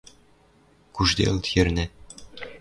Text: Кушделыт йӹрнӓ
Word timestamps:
Кушделыт 0.95 1.45
йӹрнӓ 1.53 1.85